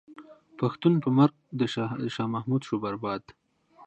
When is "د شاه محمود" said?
1.59-2.61